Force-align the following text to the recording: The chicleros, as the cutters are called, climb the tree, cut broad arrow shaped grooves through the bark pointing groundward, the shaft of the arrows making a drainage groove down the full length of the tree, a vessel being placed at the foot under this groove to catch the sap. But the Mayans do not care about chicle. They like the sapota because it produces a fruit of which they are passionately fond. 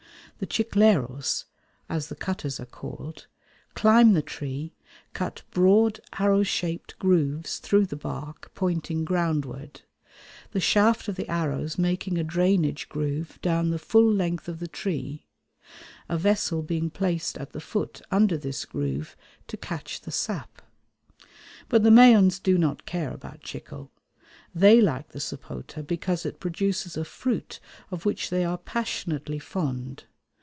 The 0.39 0.47
chicleros, 0.47 1.45
as 1.87 2.07
the 2.07 2.15
cutters 2.15 2.59
are 2.59 2.65
called, 2.65 3.27
climb 3.75 4.13
the 4.13 4.23
tree, 4.23 4.73
cut 5.13 5.43
broad 5.51 5.99
arrow 6.13 6.41
shaped 6.41 6.97
grooves 6.97 7.59
through 7.59 7.85
the 7.85 7.95
bark 7.95 8.49
pointing 8.55 9.05
groundward, 9.05 9.81
the 10.49 10.59
shaft 10.59 11.07
of 11.07 11.15
the 11.15 11.27
arrows 11.29 11.77
making 11.77 12.17
a 12.17 12.23
drainage 12.23 12.89
groove 12.89 13.39
down 13.43 13.69
the 13.69 13.77
full 13.77 14.11
length 14.11 14.47
of 14.47 14.57
the 14.59 14.67
tree, 14.67 15.27
a 16.09 16.17
vessel 16.17 16.63
being 16.63 16.89
placed 16.89 17.37
at 17.37 17.51
the 17.51 17.61
foot 17.61 18.01
under 18.09 18.35
this 18.35 18.65
groove 18.65 19.15
to 19.45 19.57
catch 19.57 20.01
the 20.01 20.11
sap. 20.11 20.63
But 21.69 21.83
the 21.83 21.91
Mayans 21.91 22.41
do 22.41 22.57
not 22.57 22.87
care 22.87 23.11
about 23.11 23.41
chicle. 23.41 23.91
They 24.55 24.81
like 24.81 25.09
the 25.09 25.19
sapota 25.19 25.85
because 25.85 26.25
it 26.25 26.39
produces 26.39 26.97
a 26.97 27.05
fruit 27.05 27.59
of 27.91 28.05
which 28.05 28.31
they 28.31 28.43
are 28.43 28.57
passionately 28.57 29.37
fond. 29.37 30.05